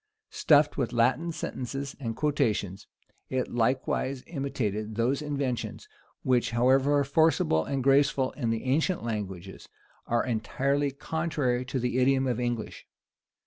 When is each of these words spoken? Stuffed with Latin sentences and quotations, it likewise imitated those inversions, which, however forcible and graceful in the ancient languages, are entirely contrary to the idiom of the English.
Stuffed 0.31 0.77
with 0.77 0.93
Latin 0.93 1.31
sentences 1.31 1.95
and 1.99 2.15
quotations, 2.15 2.87
it 3.29 3.53
likewise 3.53 4.23
imitated 4.25 4.95
those 4.95 5.21
inversions, 5.21 5.87
which, 6.23 6.49
however 6.49 7.03
forcible 7.03 7.65
and 7.65 7.83
graceful 7.83 8.31
in 8.31 8.49
the 8.49 8.63
ancient 8.63 9.03
languages, 9.03 9.69
are 10.07 10.25
entirely 10.25 10.89
contrary 10.89 11.63
to 11.65 11.77
the 11.77 11.99
idiom 11.99 12.25
of 12.25 12.37
the 12.37 12.43
English. 12.43 12.87